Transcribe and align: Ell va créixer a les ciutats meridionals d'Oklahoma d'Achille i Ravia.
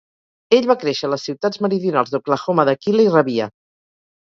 Ell 0.59 0.67
va 0.71 0.75
créixer 0.83 1.09
a 1.09 1.11
les 1.15 1.25
ciutats 1.29 1.61
meridionals 1.67 2.15
d'Oklahoma 2.15 2.67
d'Achille 2.73 3.07
i 3.09 3.15
Ravia. 3.19 3.53